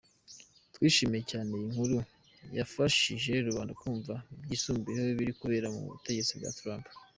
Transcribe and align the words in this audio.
"Twishimiye 0.73 1.23
cyane 1.31 1.49
iyi 1.57 1.67
nkuru 1.71 1.97
yafashije 2.57 3.31
rubanda 3.47 3.71
kumva 3.81 4.13
byisumbuyeho 4.43 5.07
ibiri 5.13 5.33
kubera 5.41 5.67
mu 5.75 5.81
butegetsi 5.89 6.31
bwa 6.39 6.49
Trump. 6.59 6.85